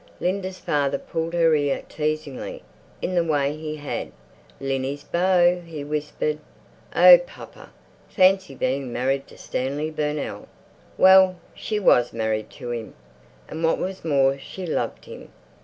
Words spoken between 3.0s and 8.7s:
in the way he had. "Linny's beau," he whispered. "Oh, papa, fancy